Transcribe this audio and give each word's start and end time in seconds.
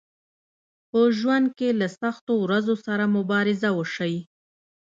په 0.89 0.99
ژوند 1.17 1.47
کې 1.57 1.69
له 1.79 1.87
سختو 1.99 2.33
ورځو 2.45 2.75
سره 2.85 3.03
مبارزه 3.17 3.69
وشئ 3.77 4.15